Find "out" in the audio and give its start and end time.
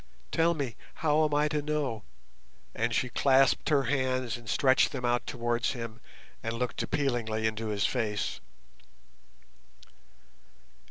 5.05-5.27